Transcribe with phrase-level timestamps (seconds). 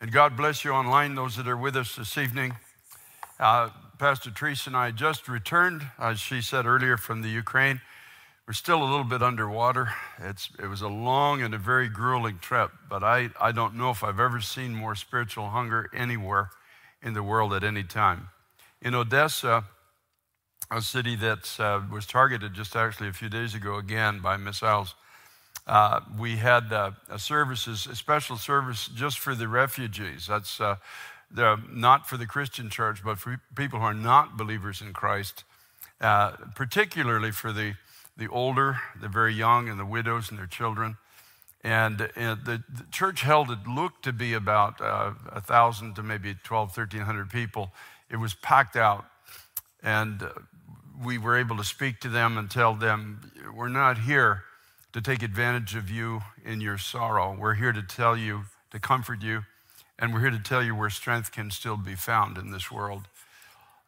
[0.00, 2.54] And God bless you online, those that are with us this evening.
[3.40, 7.80] Uh, Pastor Teresa and I just returned, as she said earlier, from the Ukraine.
[8.46, 9.92] We're still a little bit underwater.
[10.20, 13.90] It's, it was a long and a very grueling trip, but I, I don't know
[13.90, 16.50] if I've ever seen more spiritual hunger anywhere
[17.02, 18.28] in the world at any time.
[18.80, 19.64] In Odessa,
[20.70, 24.94] a city that uh, was targeted just actually a few days ago again by missiles,
[25.68, 30.26] uh, we had uh, a services, a special service just for the refugees.
[30.26, 30.76] That's uh,
[31.30, 35.44] the, not for the Christian church, but for people who are not believers in Christ,
[36.00, 37.74] uh, particularly for the,
[38.16, 40.96] the older, the very young, and the widows and their children.
[41.62, 46.34] And, and the, the, church held it looked to be about uh, 1,000 to maybe
[46.44, 47.72] 12, 1,300 people.
[48.10, 49.04] It was packed out.
[49.82, 50.30] And uh,
[51.04, 54.44] we were able to speak to them and tell them, we're not here
[54.92, 57.36] to take advantage of you in your sorrow.
[57.38, 59.44] We're here to tell you, to comfort you,
[59.98, 63.08] and we're here to tell you where strength can still be found in this world.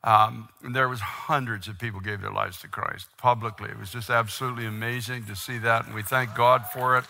[0.03, 3.71] Um, there was hundreds of people gave their lives to Christ publicly.
[3.71, 7.05] It was just absolutely amazing to see that, and we thank God for it.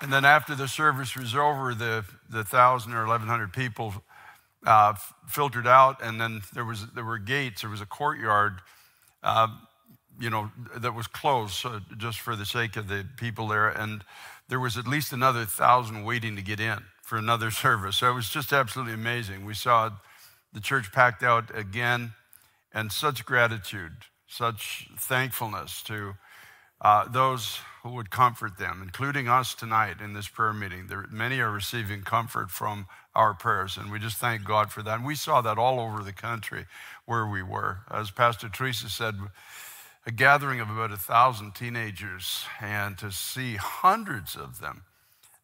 [0.00, 3.94] And then after the service was over, the, the thousand or eleven hundred people
[4.66, 4.94] uh,
[5.28, 7.62] filtered out, and then there was there were gates.
[7.62, 8.60] There was a courtyard,
[9.22, 9.48] uh,
[10.20, 14.04] you know, that was closed uh, just for the sake of the people there, and
[14.48, 17.96] there was at least another thousand waiting to get in for another service.
[17.98, 19.44] So it was just absolutely amazing.
[19.44, 19.90] We saw
[20.52, 22.12] the church packed out again,
[22.72, 23.92] and such gratitude,
[24.26, 26.14] such thankfulness to
[26.80, 30.86] uh, those who would comfort them, including us tonight in this prayer meeting.
[30.86, 34.96] There, many are receiving comfort from our prayers, and we just thank God for that.
[34.96, 36.66] And we saw that all over the country
[37.04, 37.80] where we were.
[37.90, 39.14] As Pastor Teresa said,
[40.06, 44.82] a gathering of about a thousand teenagers, and to see hundreds of them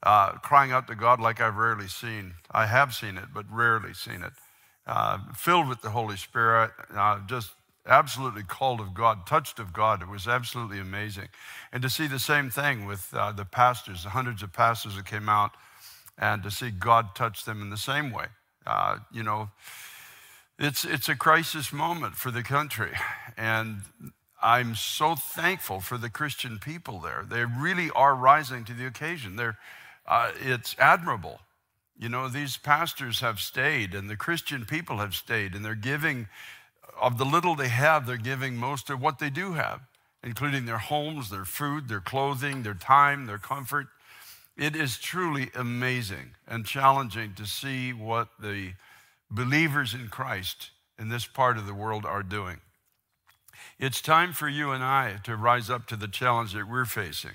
[0.03, 2.35] uh, crying out to God like I've rarely seen.
[2.51, 4.33] I have seen it, but rarely seen it.
[4.87, 7.53] Uh, filled with the Holy Spirit, uh, just
[7.87, 10.03] absolutely called of God, touched of God.
[10.03, 11.29] It was absolutely amazing.
[11.73, 15.07] And to see the same thing with uh, the pastors, the hundreds of pastors that
[15.07, 15.53] came out
[16.19, 18.27] and to see God touch them in the same way.
[18.67, 19.51] Uh, you know,
[20.59, 22.93] it's, it's a crisis moment for the country.
[23.37, 23.83] And
[24.43, 27.25] I'm so thankful for the Christian people there.
[27.29, 29.37] They really are rising to the occasion.
[29.37, 29.59] They're,
[30.07, 31.41] uh, it's admirable.
[31.99, 36.29] You know, these pastors have stayed, and the Christian people have stayed, and they're giving
[37.01, 39.81] of the little they have, they're giving most of what they do have,
[40.23, 43.87] including their homes, their food, their clothing, their time, their comfort.
[44.57, 48.75] It is truly amazing and challenging to see what the
[49.31, 52.59] believers in Christ in this part of the world are doing.
[53.79, 57.33] It's time for you and I to rise up to the challenge that we're facing.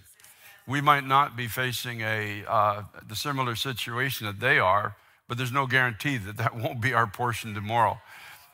[0.68, 4.96] We might not be facing a uh, the similar situation that they are,
[5.28, 8.00] but there's no guarantee that that won't be our portion tomorrow.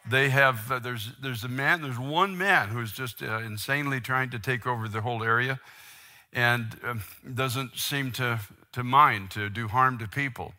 [0.10, 4.30] They have uh, there's there's a man there's one man who's just uh, insanely trying
[4.32, 5.60] to take over the whole area,
[6.34, 8.40] and um, doesn't seem to
[8.72, 10.54] to mind to do harm to people.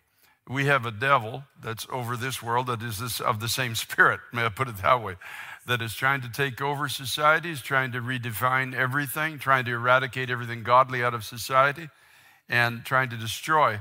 [0.49, 4.21] We have a devil that's over this world that is this, of the same spirit,
[4.33, 5.17] may I put it that way,
[5.67, 10.31] that is trying to take over society, is trying to redefine everything, trying to eradicate
[10.31, 11.89] everything godly out of society,
[12.49, 13.81] and trying to destroy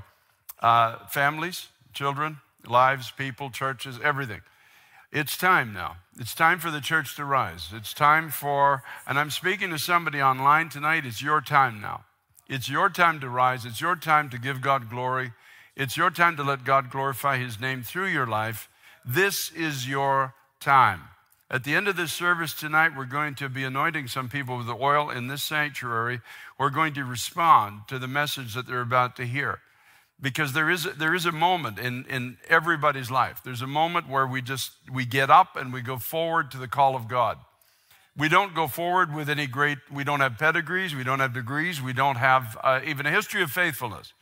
[0.62, 4.42] uh, families, children, lives, people, churches, everything.
[5.12, 5.98] It's time now.
[6.20, 7.70] It's time for the church to rise.
[7.74, 12.06] It's time for, and I'm speaking to somebody online tonight, it's your time now.
[12.48, 13.66] It's your time to rise.
[13.66, 15.32] It's your time to give God glory.
[15.82, 18.70] It's your time to let God glorify His name through your life.
[19.04, 21.02] This is your time.
[21.50, 24.70] At the end of this service tonight, we're going to be anointing some people with
[24.70, 26.22] oil in this sanctuary.
[26.60, 29.62] We're going to respond to the message that they're about to hear.
[30.22, 33.42] Because there is, there is a moment in, in everybody's life.
[33.44, 36.68] There's a moment where we just we get up and we go forward to the
[36.68, 37.40] call of God.
[38.16, 41.82] We don't go forward with any great, we don't have pedigrees, we don't have degrees,
[41.82, 44.14] we don't have uh, even a history of faithfulness.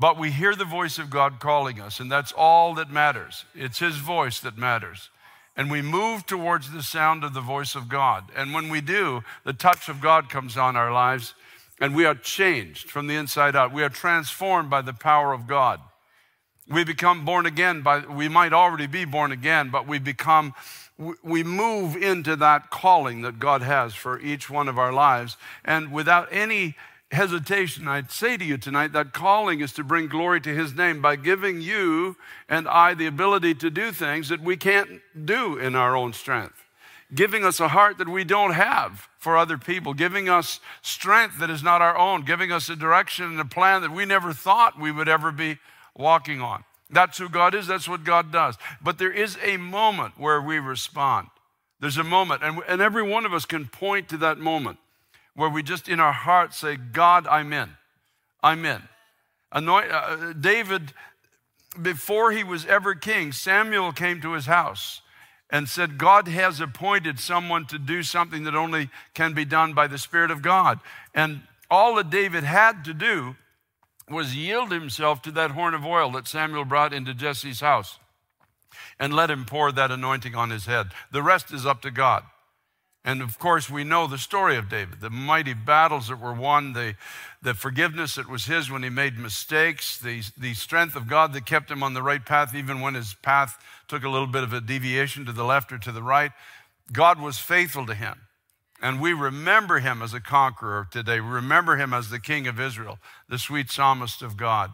[0.00, 3.44] But we hear the voice of God calling us, and that's all that matters.
[3.54, 5.10] It's His voice that matters.
[5.54, 8.24] And we move towards the sound of the voice of God.
[8.34, 11.34] And when we do, the touch of God comes on our lives,
[11.78, 13.74] and we are changed from the inside out.
[13.74, 15.80] We are transformed by the power of God.
[16.66, 20.54] We become born again by, we might already be born again, but we become
[21.22, 25.38] we move into that calling that God has for each one of our lives.
[25.64, 26.76] And without any
[27.10, 31.02] hesitation, I'd say to you tonight that calling is to bring glory to His name
[31.02, 32.16] by giving you
[32.48, 36.64] and I the ability to do things that we can't do in our own strength.
[37.14, 41.50] giving us a heart that we don't have for other people, giving us strength that
[41.50, 44.78] is not our own, giving us a direction and a plan that we never thought
[44.78, 45.58] we would ever be
[45.96, 46.64] walking on.
[46.88, 48.56] That's who God is, that's what God does.
[48.80, 51.28] But there is a moment where we respond.
[51.80, 54.78] There's a moment, and, and every one of us can point to that moment
[55.40, 57.70] where we just in our heart say, God, I'm in.
[58.42, 58.82] I'm in.
[59.50, 60.92] Anoint, uh, David,
[61.80, 65.00] before he was ever king, Samuel came to his house
[65.48, 69.86] and said, God has appointed someone to do something that only can be done by
[69.86, 70.78] the Spirit of God.
[71.14, 71.40] And
[71.70, 73.34] all that David had to do
[74.10, 77.98] was yield himself to that horn of oil that Samuel brought into Jesse's house
[78.98, 80.88] and let him pour that anointing on his head.
[81.10, 82.24] The rest is up to God.
[83.04, 86.74] And of course, we know the story of David, the mighty battles that were won,
[86.74, 86.96] the,
[87.40, 91.46] the forgiveness that was his when he made mistakes, the, the strength of God that
[91.46, 93.56] kept him on the right path, even when his path
[93.88, 96.32] took a little bit of a deviation to the left or to the right.
[96.92, 98.20] God was faithful to him.
[98.82, 101.20] And we remember him as a conqueror today.
[101.20, 102.98] We remember him as the king of Israel,
[103.28, 104.72] the sweet psalmist of God.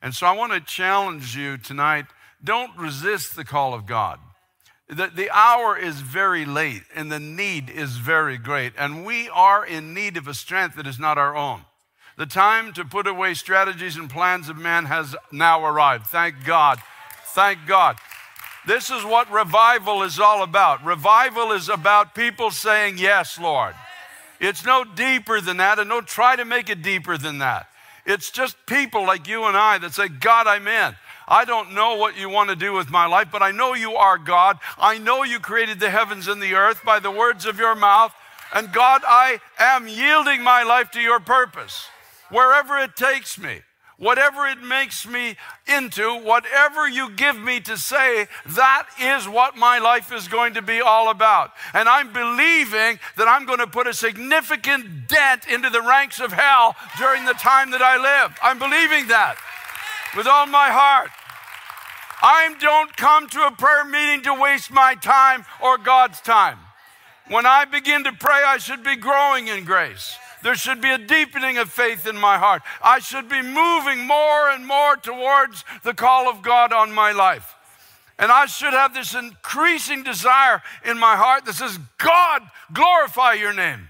[0.00, 2.06] And so I want to challenge you tonight
[2.42, 4.18] don't resist the call of God.
[4.88, 8.72] The, the hour is very late and the need is very great.
[8.78, 11.62] And we are in need of a strength that is not our own.
[12.16, 16.06] The time to put away strategies and plans of man has now arrived.
[16.06, 16.78] Thank God.
[17.34, 17.96] Thank God.
[18.66, 20.84] This is what revival is all about.
[20.84, 23.74] Revival is about people saying, Yes, Lord.
[24.40, 27.68] It's no deeper than that, and don't try to make it deeper than that.
[28.04, 30.94] It's just people like you and I that say, God, I'm in.
[31.28, 33.94] I don't know what you want to do with my life, but I know you
[33.94, 34.58] are God.
[34.78, 38.14] I know you created the heavens and the earth by the words of your mouth.
[38.54, 41.88] And God, I am yielding my life to your purpose,
[42.30, 43.62] wherever it takes me
[43.98, 45.36] whatever it makes me
[45.66, 50.62] into, whatever you give me to say, that is what my life is going to
[50.62, 51.52] be all about.
[51.72, 56.32] And I'm believing that I'm going to put a significant dent into the ranks of
[56.32, 58.36] hell during the time that I live.
[58.42, 59.36] I'm believing that
[60.14, 61.10] with all my heart.
[62.22, 66.58] I don't come to a prayer meeting to waste my time or God's time.
[67.28, 70.16] When I begin to pray, I should be growing in grace.
[70.42, 72.62] There should be a deepening of faith in my heart.
[72.82, 77.54] I should be moving more and more towards the call of God on my life.
[78.18, 82.42] And I should have this increasing desire in my heart that says, God,
[82.72, 83.88] glorify your name.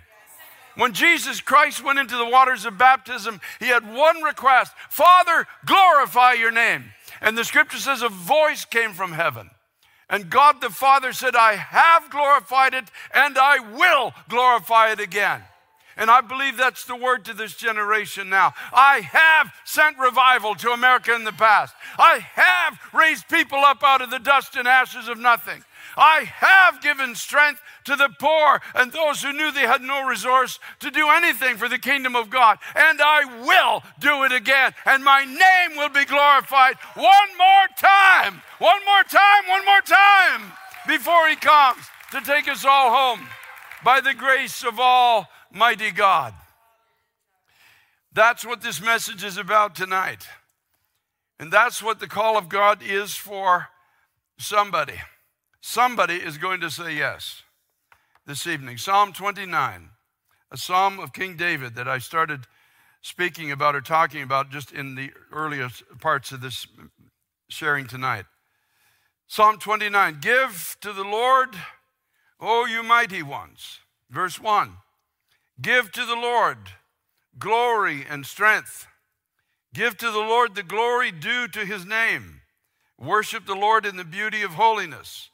[0.76, 6.34] When Jesus Christ went into the waters of baptism, he had one request Father, glorify
[6.34, 6.84] your name.
[7.20, 9.50] And the scripture says a voice came from heaven.
[10.08, 15.42] And God the Father said, I have glorified it and I will glorify it again.
[15.96, 18.52] And I believe that's the word to this generation now.
[18.72, 21.74] I have sent revival to America in the past.
[21.98, 25.64] I have raised people up out of the dust and ashes of nothing.
[25.96, 30.58] I have given strength to the poor and those who knew they had no resource
[30.80, 32.58] to do anything for the kingdom of God.
[32.74, 34.72] And I will do it again.
[34.84, 40.52] And my name will be glorified one more time, one more time, one more time
[40.86, 43.26] before He comes to take us all home
[43.84, 46.34] by the grace of Almighty God.
[48.12, 50.26] That's what this message is about tonight.
[51.38, 53.68] And that's what the call of God is for
[54.38, 54.94] somebody.
[55.68, 57.42] Somebody is going to say yes
[58.24, 58.78] this evening.
[58.78, 59.90] Psalm 29,
[60.52, 62.46] a psalm of King David that I started
[63.02, 66.68] speaking about or talking about just in the earliest parts of this
[67.48, 68.26] sharing tonight.
[69.26, 71.56] Psalm 29 Give to the Lord,
[72.38, 73.80] O you mighty ones.
[74.08, 74.76] Verse 1
[75.60, 76.58] Give to the Lord
[77.40, 78.86] glory and strength.
[79.74, 82.42] Give to the Lord the glory due to his name.
[82.96, 85.28] Worship the Lord in the beauty of holiness.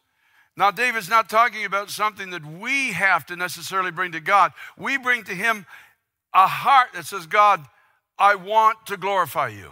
[0.57, 4.53] Now, David's not talking about something that we have to necessarily bring to God.
[4.77, 5.67] We bring to Him
[6.35, 7.65] a heart that says, God,
[8.19, 9.71] I want to glorify you.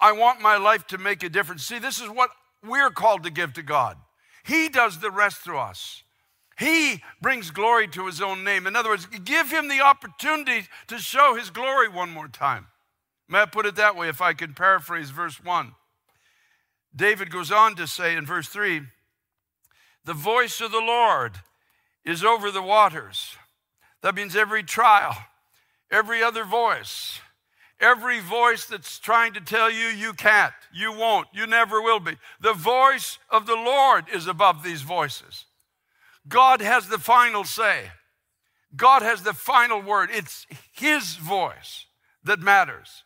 [0.00, 1.64] I want my life to make a difference.
[1.64, 2.30] See, this is what
[2.64, 3.96] we're called to give to God.
[4.44, 6.02] He does the rest through us.
[6.58, 8.66] He brings glory to his own name.
[8.66, 12.66] In other words, give him the opportunity to show his glory one more time.
[13.28, 15.72] May I put it that way if I can paraphrase verse 1?
[16.94, 18.82] David goes on to say in verse 3
[20.04, 21.32] the voice of the Lord
[22.04, 23.36] is over the waters.
[24.02, 25.16] That means every trial,
[25.90, 27.20] every other voice,
[27.80, 32.16] every voice that's trying to tell you you can't, you won't, you never will be.
[32.40, 35.44] The voice of the Lord is above these voices.
[36.28, 37.90] God has the final say.
[38.74, 40.10] God has the final word.
[40.12, 41.86] It's His voice
[42.24, 43.04] that matters.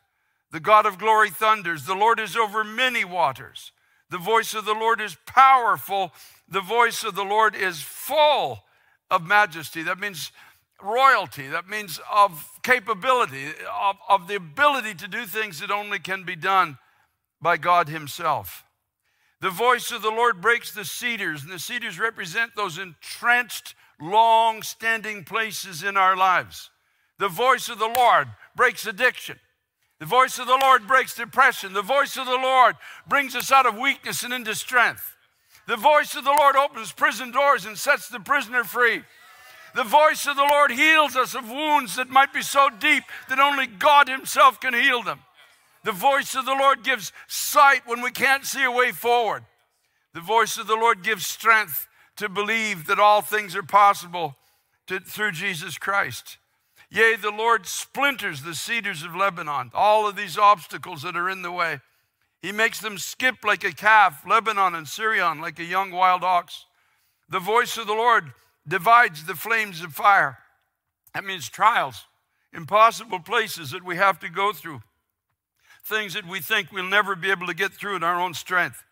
[0.53, 1.85] The God of glory thunders.
[1.85, 3.73] The Lord is over many waters.
[4.11, 6.13] The voice of the Lord is powerful
[6.49, 8.65] the voice of the Lord is full
[9.11, 9.83] of majesty.
[9.83, 10.31] That means
[10.83, 11.49] royalty.
[11.49, 13.47] That means of capability,
[13.81, 16.79] of, of the ability to do things that only can be done
[17.41, 18.65] by God Himself.
[19.41, 24.63] The voice of the Lord breaks the cedars, and the cedars represent those entrenched, long
[24.63, 26.71] standing places in our lives.
[27.19, 29.39] The voice of the Lord breaks addiction.
[29.99, 31.73] The voice of the Lord breaks depression.
[31.73, 32.77] The voice of the Lord
[33.09, 35.17] brings us out of weakness and into strength.
[35.67, 39.03] The voice of the Lord opens prison doors and sets the prisoner free.
[39.75, 43.41] The voice of the Lord heals us of wounds that might be so deep that
[43.41, 45.21] only God Himself can heal them.
[45.85, 49.45] The voice of the Lord gives sight when we can't see a way forward.
[50.15, 54.37] The voice of the Lord gives strength to believe that all things are possible
[54.87, 56.39] to, through Jesus Christ.
[56.91, 61.43] Yea, the Lord splinters the cedars of Lebanon, all of these obstacles that are in
[61.43, 61.81] the way.
[62.43, 66.67] He makes them skip like a calf, Lebanon and Sirion like a young wild ox.
[67.29, 68.33] The voice of the Lord
[68.69, 70.39] divides the flames of fire.
[71.15, 72.05] That means trials,
[72.53, 74.83] impossible places that we have to go through,
[75.85, 78.85] things that we think we'll never be able to get through in our own strength.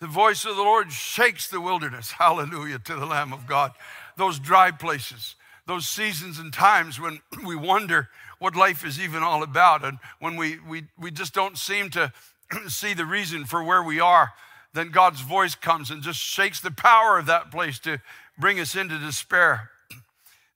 [0.00, 2.12] The voice of the Lord shakes the wilderness.
[2.18, 3.72] Hallelujah to the Lamb of God.
[4.16, 5.36] Those dry places,
[5.68, 8.08] those seasons and times when we wonder
[8.40, 12.12] what life is even all about, and when we, we, we just don't seem to
[12.68, 14.32] see the reason for where we are,
[14.72, 18.00] then God's voice comes and just shakes the power of that place to
[18.38, 19.70] bring us into despair.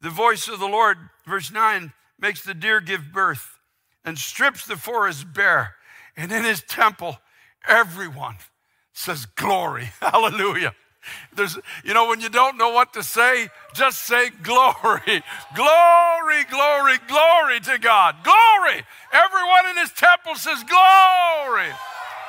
[0.01, 3.61] The voice of the Lord, verse 9, makes the deer give birth
[4.05, 5.77] and strips the forest bare.
[6.17, 7.19] And in his temple,
[7.69, 8.39] everyone
[8.93, 9.91] says, Glory.
[10.01, 10.75] Hallelujah.
[11.35, 15.23] There's, you know, when you don't know what to say, just say glory.
[15.55, 18.17] Glory, glory, glory to God.
[18.23, 18.83] Glory.
[19.13, 21.69] Everyone in his temple says glory.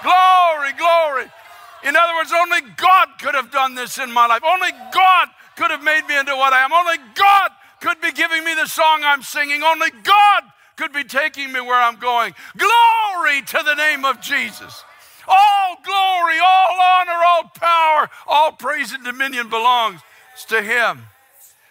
[0.02, 1.26] Glory, glory.
[1.84, 4.42] In other words, only God could have done this in my life.
[4.44, 6.74] Only God could have made me into what I am.
[6.74, 7.52] Only God
[7.82, 9.64] could be giving me the song I'm singing.
[9.64, 10.44] Only God
[10.76, 12.34] could be taking me where I'm going.
[12.58, 14.84] Glory to the name of Jesus.
[15.28, 20.02] All glory, all honor, all power, all praise and dominion belongs
[20.50, 21.04] to him.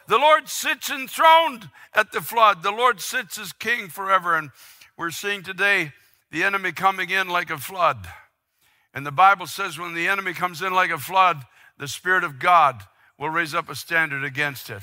[0.08, 2.62] The Lord sits enthroned at the flood.
[2.62, 4.36] The Lord sits as king forever.
[4.36, 4.50] And
[4.96, 5.92] we're seeing today
[6.30, 8.06] the enemy coming in like a flood.
[8.94, 11.42] And the Bible says when the enemy comes in like a flood,
[11.78, 12.82] the Spirit of God
[13.18, 14.82] will raise up a standard against it.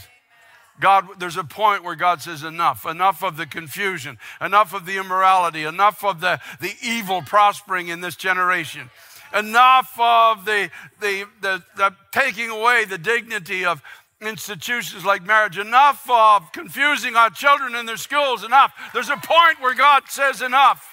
[0.80, 4.98] God, there's a point where God says, enough, enough of the confusion, enough of the
[4.98, 8.90] immorality, enough of the, the evil prospering in this generation,
[9.38, 10.70] enough of the,
[11.02, 13.82] the, the, the taking away the dignity of
[14.22, 18.74] institutions like marriage, enough of confusing our children in their schools, enough.
[18.94, 20.88] There's a point where God says, enough.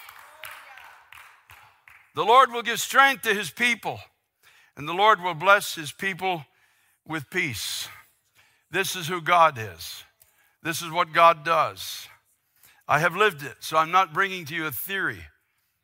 [2.15, 4.01] The Lord will give strength to his people,
[4.77, 6.45] and the Lord will bless his people
[7.07, 7.89] with peace.
[8.71, 10.05] This is who God is.
[10.63, 12.09] This is what God does.
[12.89, 15.23] I have lived it, so I'm not bringing to you a theory.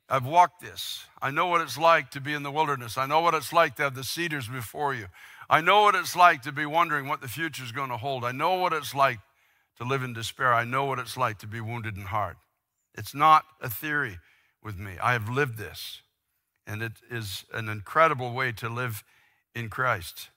[0.09, 1.05] I've walked this.
[1.21, 2.99] I know what it's like to be in the wilderness.
[2.99, 5.07] I know what it's like to have the cedars before you.
[5.49, 8.25] I know what it's like to be wondering what the future is going to hold.
[8.25, 9.21] I know what it's like
[9.79, 10.53] to live in despair.
[10.53, 12.37] I know what it's like to be wounded in heart.
[12.95, 14.19] It's not a theory
[14.63, 14.93] with me.
[15.03, 16.03] I have lived this,
[16.67, 19.03] and it is an incredible way to live
[19.55, 20.31] in Christ.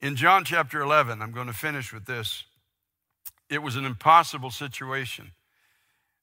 [0.00, 2.44] In John chapter 11, I'm going to finish with this.
[3.50, 5.32] It was an impossible situation.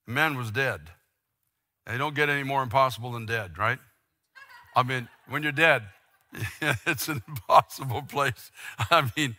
[0.05, 0.81] The man was dead.
[1.85, 3.79] They don't get any more impossible than dead, right?
[4.75, 5.83] I mean, when you're dead,
[6.85, 8.49] it's an impossible place.
[8.79, 9.35] I mean,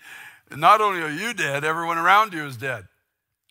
[0.54, 2.86] not only are you dead, everyone around you is dead.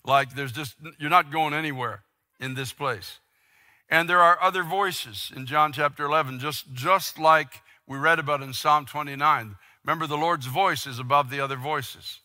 [0.06, 2.04] Like there's just, you're not going anywhere
[2.40, 3.20] in this place.
[3.90, 8.42] And there are other voices in John chapter 11, just, just like we read about
[8.42, 9.56] in Psalm 29.
[9.86, 12.20] Remember, the Lord's voice is above the other voices.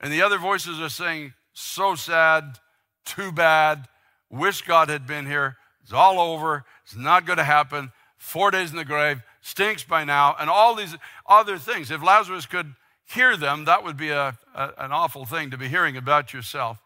[0.00, 2.58] And the other voices are saying, so sad,
[3.04, 3.88] too bad,
[4.30, 8.70] wish God had been here, it's all over, it's not going to happen, four days
[8.70, 11.90] in the grave, stinks by now, and all these other things.
[11.90, 12.74] If Lazarus could
[13.12, 16.78] hear them, that would be a, a, an awful thing to be hearing about yourself.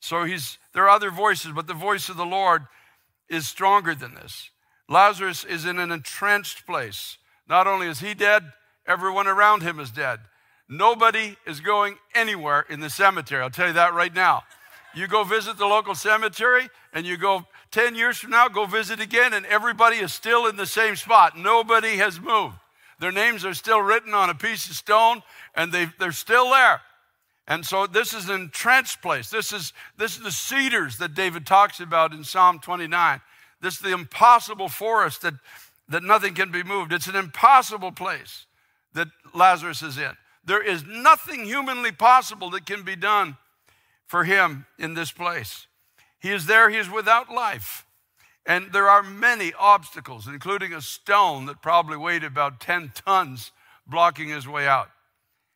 [0.00, 2.62] So he's, there are other voices, but the voice of the Lord
[3.28, 4.50] is stronger than this.
[4.88, 7.18] Lazarus is in an entrenched place.
[7.46, 8.44] Not only is he dead,
[8.86, 10.20] Everyone around him is dead.
[10.68, 13.42] Nobody is going anywhere in the cemetery.
[13.42, 14.44] I'll tell you that right now.
[14.94, 19.00] You go visit the local cemetery and you go 10 years from now, go visit
[19.00, 21.36] again, and everybody is still in the same spot.
[21.36, 22.56] Nobody has moved.
[23.00, 25.22] Their names are still written on a piece of stone
[25.54, 26.80] and they, they're still there.
[27.46, 29.28] And so this is an entrenched place.
[29.28, 33.20] This is, this is the cedars that David talks about in Psalm 29.
[33.60, 35.34] This is the impossible forest that,
[35.88, 36.92] that nothing can be moved.
[36.92, 38.46] It's an impossible place
[38.94, 40.12] that Lazarus is in.
[40.44, 43.36] There is nothing humanly possible that can be done
[44.06, 45.66] for him in this place.
[46.20, 47.84] He is there, he is without life.
[48.46, 53.52] And there are many obstacles, including a stone that probably weighed about 10 tons
[53.86, 54.90] blocking his way out.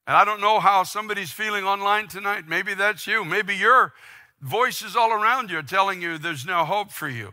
[0.07, 2.49] And I don't know how somebody's feeling online tonight.
[2.49, 3.27] Maybe that's you.
[3.27, 3.93] Maybe your
[4.41, 7.33] voices all around you are telling you there's no hope for you.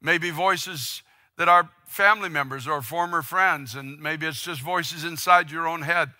[0.00, 1.02] Maybe voices
[1.36, 5.82] that are family members or former friends, and maybe it's just voices inside your own
[5.82, 6.10] head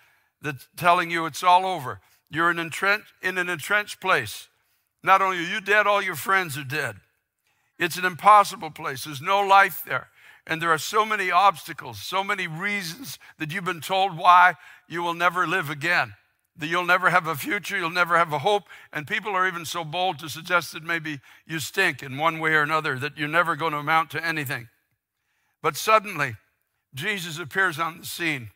[0.40, 2.00] that's telling you it's all over.
[2.30, 4.48] You're in, entrench, in an entrenched place.
[5.02, 6.96] Not only are you dead, all your friends are dead.
[7.78, 9.04] It's an impossible place.
[9.04, 10.08] There's no life there.
[10.46, 14.54] And there are so many obstacles, so many reasons that you've been told why
[14.88, 16.14] you will never live again,
[16.56, 18.64] that you'll never have a future, you'll never have a hope.
[18.92, 22.52] And people are even so bold to suggest that maybe you stink in one way
[22.52, 24.68] or another, that you're never going to amount to anything.
[25.64, 26.36] But suddenly,
[26.94, 28.50] Jesus appears on the scene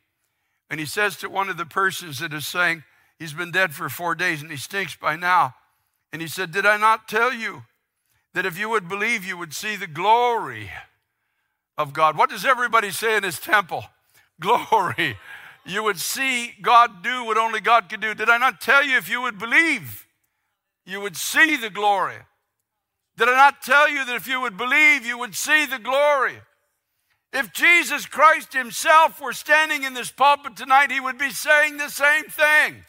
[0.68, 2.84] and he says to one of the persons that is saying,
[3.18, 5.54] He's been dead for four days and he stinks by now.
[6.12, 7.62] And he said, Did I not tell you
[8.34, 10.70] that if you would believe, you would see the glory
[11.78, 12.18] of God?
[12.18, 13.84] What does everybody say in his temple?
[14.40, 15.16] Glory.
[15.64, 18.14] You would see God do what only God could do.
[18.14, 20.06] Did I not tell you if you would believe,
[20.84, 22.18] you would see the glory?
[23.16, 26.42] Did I not tell you that if you would believe, you would see the glory?
[27.32, 31.90] If Jesus Christ Himself were standing in this pulpit tonight, He would be saying the
[31.90, 32.84] same thing.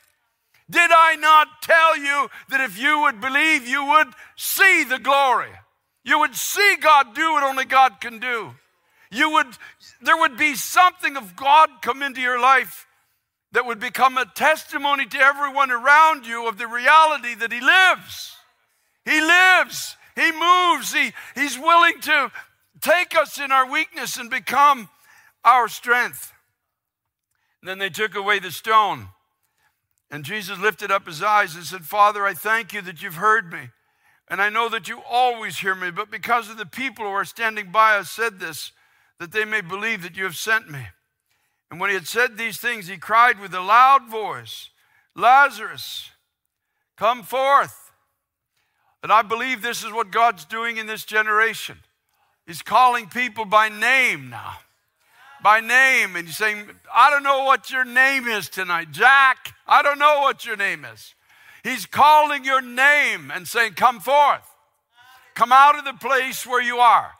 [0.69, 5.51] Did I not tell you that if you would believe, you would see the glory?
[6.03, 8.51] You would see God do what only God can do.
[9.11, 9.47] You would,
[10.01, 12.85] there would be something of God come into your life
[13.51, 18.35] that would become a testimony to everyone around you of the reality that He lives.
[19.05, 19.97] He lives.
[20.15, 20.93] He moves.
[20.93, 22.31] He, he's willing to
[22.81, 24.89] take us in our weakness and become
[25.43, 26.33] our strength.
[27.61, 29.09] And then they took away the stone.
[30.11, 33.51] And Jesus lifted up his eyes and said, Father, I thank you that you've heard
[33.51, 33.69] me.
[34.27, 37.25] And I know that you always hear me, but because of the people who are
[37.25, 38.71] standing by us said this,
[39.19, 40.87] that they may believe that you have sent me.
[41.69, 44.69] And when he had said these things, he cried with a loud voice,
[45.15, 46.09] Lazarus,
[46.97, 47.91] come forth.
[49.01, 51.77] And I believe this is what God's doing in this generation.
[52.49, 54.57] He's calling people by name now
[55.41, 58.91] by name and he's saying, I don't know what your name is tonight.
[58.91, 61.15] Jack, I don't know what your name is.
[61.63, 64.47] He's calling your name and saying, Come forth.
[65.35, 67.11] Come out of the place where you are.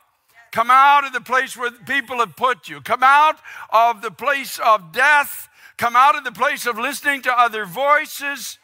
[0.52, 2.80] Come out of the place where people have put you.
[2.80, 3.36] Come out
[3.72, 5.48] of the place of death.
[5.76, 8.58] Come out of the place of listening to other voices.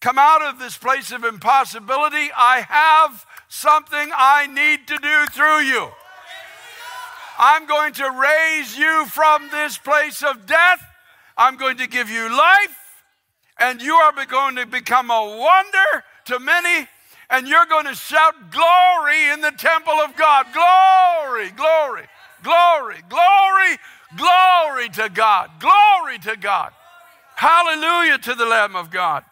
[0.00, 2.30] Come out of this place of impossibility.
[2.36, 5.88] I have something I need to do through you.
[7.38, 10.84] I'm going to raise you from this place of death.
[11.36, 12.76] I'm going to give you life,
[13.60, 16.88] and you are going to become a wonder to many,
[17.30, 20.46] and you're going to shout glory in the temple of God.
[20.52, 22.06] Glory, glory,
[22.42, 23.78] glory, glory,
[24.16, 25.50] glory to God.
[25.60, 26.72] Glory to God.
[27.36, 29.22] Hallelujah to the Lamb of God.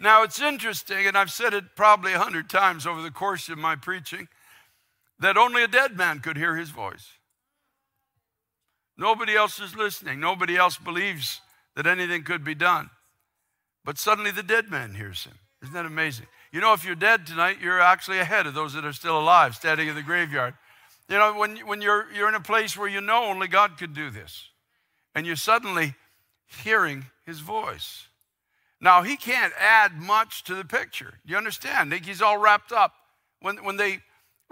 [0.00, 3.58] Now, it's interesting, and I've said it probably a hundred times over the course of
[3.58, 4.26] my preaching
[5.22, 7.06] that only a dead man could hear his voice.
[8.96, 10.20] Nobody else is listening.
[10.20, 11.40] Nobody else believes
[11.76, 12.90] that anything could be done.
[13.84, 15.34] But suddenly the dead man hears him.
[15.62, 16.26] Isn't that amazing?
[16.52, 19.54] You know, if you're dead tonight, you're actually ahead of those that are still alive,
[19.54, 20.54] standing in the graveyard.
[21.08, 23.94] You know, when, when you're, you're in a place where you know only God could
[23.94, 24.48] do this,
[25.14, 25.94] and you're suddenly
[26.62, 28.06] hearing his voice.
[28.80, 31.14] Now, he can't add much to the picture.
[31.24, 31.92] Do you understand?
[31.92, 32.92] He's all wrapped up.
[33.40, 34.00] When, when they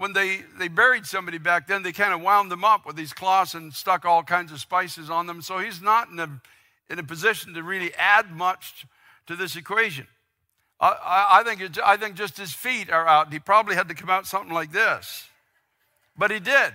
[0.01, 3.13] when they, they buried somebody back then, they kind of wound them up with these
[3.13, 5.43] cloths and stuck all kinds of spices on them.
[5.43, 6.41] So he's not in a,
[6.89, 8.87] in a position to really add much
[9.27, 10.07] to this equation.
[10.79, 13.31] I, I, think it, I think just his feet are out.
[13.31, 15.27] He probably had to come out something like this.
[16.17, 16.73] But he did.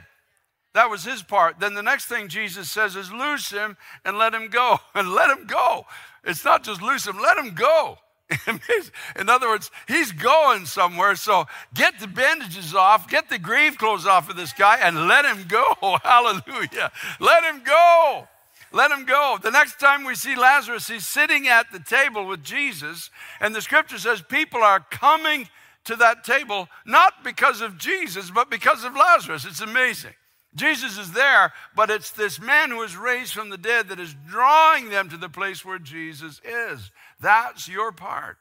[0.75, 1.59] That was his part.
[1.59, 4.79] Then the next thing Jesus says is loose him and let him go.
[4.95, 5.85] And let him go.
[6.23, 7.99] It's not just loose him, let him go.
[9.17, 11.15] In other words, he's going somewhere.
[11.15, 15.25] So get the bandages off, get the grave clothes off of this guy, and let
[15.25, 15.65] him go.
[16.03, 16.91] Hallelujah.
[17.21, 18.29] Let him go.
[18.73, 19.39] Let him go.
[19.41, 23.11] The next time we see Lazarus, he's sitting at the table with Jesus,
[23.41, 25.49] and the scripture says people are coming
[25.85, 29.45] to that table not because of Jesus, but because of Lazarus.
[29.45, 30.15] It's amazing.
[30.57, 34.17] Jesus is there, but it's this man who is raised from the dead that is
[34.27, 36.91] drawing them to the place where Jesus is.
[37.21, 38.39] That's your part.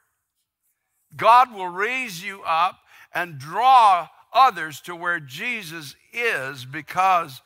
[1.16, 2.80] God will raise you up
[3.14, 7.42] and draw others to where Jesus is because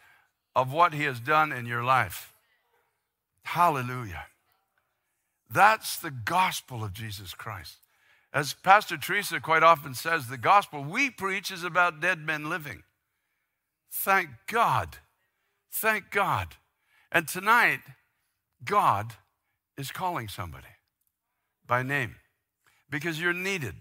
[0.55, 2.33] of what he has done in your life.
[3.43, 4.25] Hallelujah.
[5.49, 7.77] That's the gospel of Jesus Christ.
[8.31, 12.83] As Pastor Teresa quite often says, the gospel we preach is about dead men living.
[13.91, 14.97] Thank God.
[15.71, 16.55] Thank God.
[17.11, 17.79] And tonight,
[18.63, 19.13] God
[19.77, 20.67] is calling somebody
[21.65, 22.15] by name
[22.89, 23.75] because you're needed.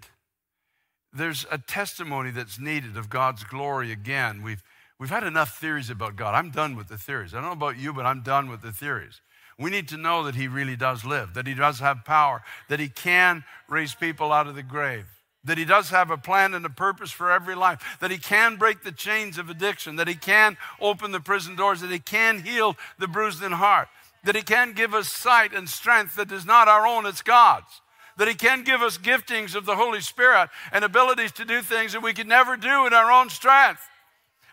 [1.13, 4.43] There's a testimony that's needed of God's glory again.
[4.43, 4.63] We've,
[4.99, 6.35] we've had enough theories about God.
[6.35, 7.33] I'm done with the theories.
[7.33, 9.21] I don't know about you, but I'm done with the theories.
[9.59, 12.79] We need to know that He really does live, that He does have power, that
[12.79, 15.07] He can raise people out of the grave,
[15.45, 18.57] that He does have a plan and a purpose for every life, that He can
[18.57, 22.43] break the chains of addiction, that He can open the prison doors, that He can
[22.43, 23.89] heal the bruised in heart,
[24.25, 27.81] that He can give us sight and strength that is not our own, it's God's.
[28.17, 31.93] That He can give us giftings of the Holy Spirit and abilities to do things
[31.93, 33.81] that we could never do in our own strength.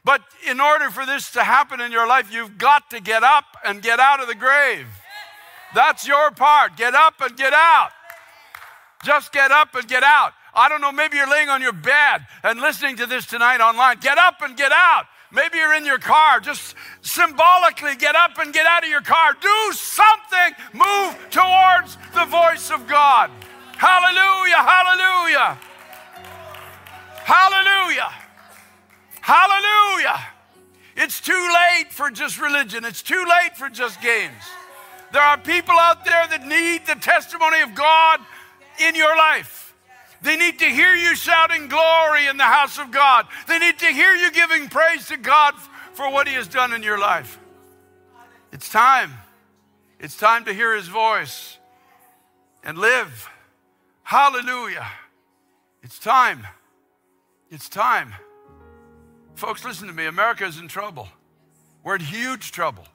[0.04, 3.46] But in order for this to happen in your life, you've got to get up
[3.66, 4.86] and get out of the grave.
[5.74, 6.78] That's your part.
[6.78, 7.90] Get up and get out.
[9.04, 10.34] Just get up and get out.
[10.56, 13.98] I don't know, maybe you're laying on your bed and listening to this tonight online.
[14.00, 15.06] Get up and get out.
[15.32, 16.40] Maybe you're in your car.
[16.40, 19.34] Just symbolically get up and get out of your car.
[19.34, 20.56] Do something.
[20.74, 23.30] Move towards the voice of God.
[23.78, 25.58] Hallelujah, hallelujah.
[27.26, 28.12] Hallelujah.
[29.20, 30.20] Hallelujah.
[30.96, 34.44] It's too late for just religion, it's too late for just games.
[35.12, 38.22] There are people out there that need the testimony of God
[38.80, 39.65] in your life.
[40.26, 43.28] They need to hear you shouting glory in the house of God.
[43.48, 45.54] They need to hear you giving praise to God
[45.94, 47.38] for what He has done in your life.
[48.52, 49.14] It's time.
[50.00, 51.60] It's time to hear His voice
[52.64, 53.30] and live.
[54.02, 54.88] Hallelujah.
[55.84, 56.48] It's time.
[57.52, 58.16] It's time.
[59.36, 60.08] Folks, listen to me.
[60.08, 61.08] America is in trouble.
[61.84, 62.88] We're in huge trouble.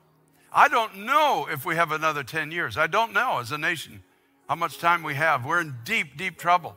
[0.52, 2.76] I don't know if we have another 10 years.
[2.76, 4.02] I don't know as a nation
[4.48, 5.44] how much time we have.
[5.44, 6.74] We're in deep, deep trouble.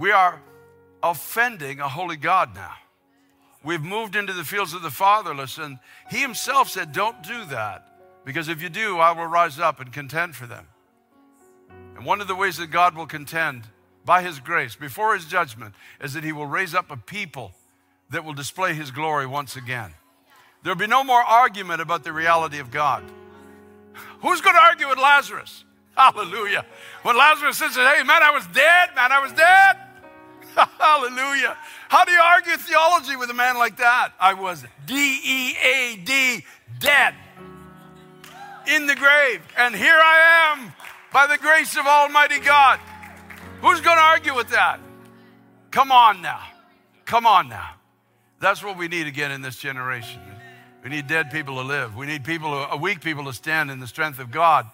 [0.00, 0.40] We are
[1.02, 2.72] offending a holy God now.
[3.62, 5.78] We've moved into the fields of the fatherless, and
[6.10, 7.86] He Himself said, Don't do that,
[8.24, 10.66] because if you do, I will rise up and contend for them.
[11.94, 13.64] And one of the ways that God will contend
[14.06, 17.52] by His grace before His judgment is that He will raise up a people
[18.08, 19.92] that will display his glory once again.
[20.62, 23.04] There'll be no more argument about the reality of God.
[24.22, 25.64] Who's going to argue with Lazarus?
[25.94, 26.64] Hallelujah.
[27.02, 29.89] When Lazarus says, Hey, man, I was dead, man, I was dead.
[30.78, 31.56] Hallelujah.
[31.88, 34.12] How do you argue theology with a man like that?
[34.20, 36.44] I was D E A D,
[36.78, 37.14] dead,
[38.66, 39.42] in the grave.
[39.56, 40.72] And here I am
[41.12, 42.78] by the grace of Almighty God.
[43.60, 44.80] Who's going to argue with that?
[45.70, 46.42] Come on now.
[47.04, 47.70] Come on now.
[48.40, 50.20] That's what we need again in this generation.
[50.82, 51.94] We need dead people to live.
[51.94, 54.66] We need people, a weak people to stand in the strength of God.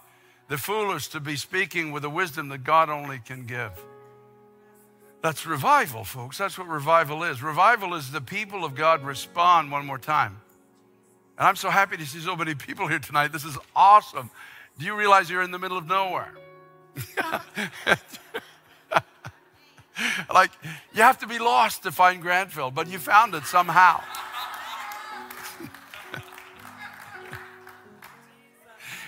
[0.48, 3.72] The foolish to be speaking with the wisdom that God only can give.
[5.22, 6.38] That's revival, folks.
[6.38, 7.42] That's what revival is.
[7.42, 10.40] Revival is the people of God respond one more time.
[11.38, 13.32] And I'm so happy to see so many people here tonight.
[13.32, 14.30] This is awesome.
[14.78, 16.32] Do you realize you're in the middle of nowhere?
[20.32, 20.50] like,
[20.94, 24.00] you have to be lost to find Granville, but you found it somehow.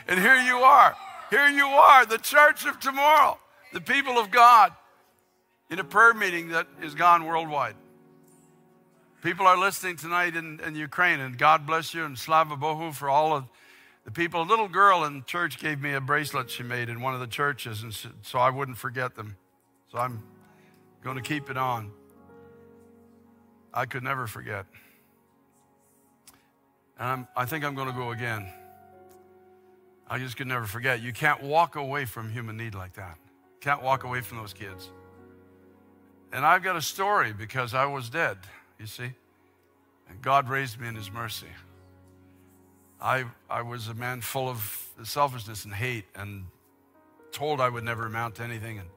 [0.09, 0.95] and here you are.
[1.31, 3.39] Here you are, the church of tomorrow,
[3.73, 4.73] the people of God,
[5.71, 7.75] in a prayer meeting that is gone worldwide.
[9.23, 13.11] People are listening tonight in, in Ukraine, and God bless you, and Slava Bohu for
[13.11, 13.45] all of
[14.05, 14.43] the people.
[14.43, 17.27] A little girl in church gave me a bracelet she made in one of the
[17.27, 19.37] churches, and so I wouldn't forget them.
[19.91, 20.23] So I'm
[21.03, 21.91] going to keep it on.
[23.75, 24.67] I could never forget.
[26.99, 28.47] And I'm, I think I'm going to go again.
[30.09, 31.03] I just could never forget.
[31.03, 33.19] You can't walk away from human need like that.
[33.61, 34.91] Can't walk away from those kids.
[36.33, 38.39] And I've got a story because I was dead,
[38.79, 39.13] you see.
[40.09, 41.49] And God raised me in His mercy.
[43.01, 46.47] I, I was a man full of selfishness and hate and
[47.33, 48.79] told I would never amount to anything.
[48.79, 48.89] And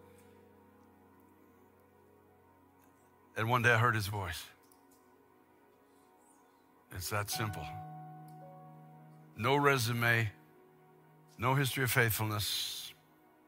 [3.37, 4.43] And one day I heard his voice.
[6.95, 7.65] It's that simple.
[9.37, 10.29] No resume,
[11.37, 12.93] no history of faithfulness,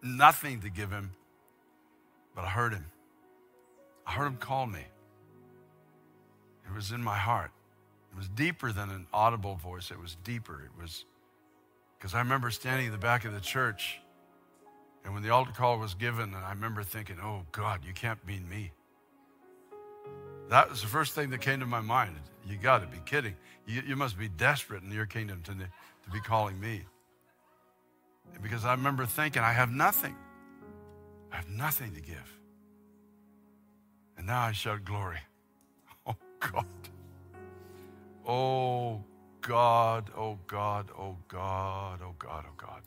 [0.02, 1.12] nothing to give him.
[2.34, 2.86] But I heard him.
[4.06, 4.86] I heard him call me.
[6.66, 7.52] It was in my heart.
[8.12, 9.92] It was deeper than an audible voice.
[9.92, 10.62] It was deeper.
[10.64, 11.06] It was
[11.98, 14.02] because I remember standing in the back of the church,
[15.04, 18.26] and when the altar call was given, and I remember thinking, oh God, you can't
[18.28, 18.72] mean me.
[20.50, 22.16] That was the first thing that came to my mind.
[22.46, 23.36] You got to be kidding.
[23.66, 26.84] You, you, must be desperate in your kingdom to, to be calling me.
[28.42, 30.16] Because I remember thinking, I have nothing.
[31.32, 32.38] I have nothing to give.
[34.24, 35.20] And now I shout glory.
[36.08, 36.66] Oh God.
[38.26, 39.04] Oh
[39.42, 42.82] God, oh God, oh God, oh God, oh God.